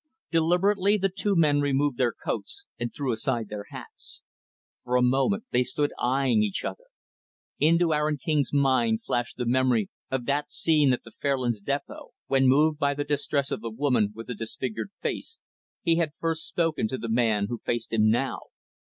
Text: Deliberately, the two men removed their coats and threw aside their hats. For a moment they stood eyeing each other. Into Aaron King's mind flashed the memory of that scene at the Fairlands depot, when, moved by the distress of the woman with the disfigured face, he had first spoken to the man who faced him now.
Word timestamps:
Deliberately, 0.31 0.97
the 0.97 1.13
two 1.15 1.35
men 1.35 1.59
removed 1.61 1.99
their 1.99 2.11
coats 2.11 2.65
and 2.79 2.91
threw 2.91 3.11
aside 3.11 3.49
their 3.49 3.67
hats. 3.69 4.23
For 4.83 4.95
a 4.95 5.03
moment 5.03 5.43
they 5.51 5.61
stood 5.61 5.93
eyeing 6.01 6.41
each 6.41 6.65
other. 6.65 6.85
Into 7.59 7.93
Aaron 7.93 8.17
King's 8.17 8.51
mind 8.51 9.03
flashed 9.03 9.37
the 9.37 9.45
memory 9.45 9.91
of 10.09 10.25
that 10.25 10.49
scene 10.49 10.91
at 10.91 11.03
the 11.03 11.11
Fairlands 11.11 11.61
depot, 11.61 12.13
when, 12.25 12.47
moved 12.47 12.79
by 12.79 12.95
the 12.95 13.03
distress 13.03 13.51
of 13.51 13.61
the 13.61 13.69
woman 13.69 14.11
with 14.15 14.25
the 14.25 14.33
disfigured 14.33 14.89
face, 15.03 15.37
he 15.83 15.97
had 15.97 16.13
first 16.19 16.47
spoken 16.47 16.87
to 16.87 16.97
the 16.97 17.07
man 17.07 17.45
who 17.47 17.59
faced 17.63 17.93
him 17.93 18.09
now. 18.09 18.45